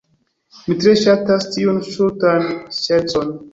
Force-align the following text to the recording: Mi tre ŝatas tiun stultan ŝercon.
Mi 0.69 0.77
tre 0.85 0.93
ŝatas 1.01 1.47
tiun 1.57 1.79
stultan 1.91 2.51
ŝercon. 2.81 3.33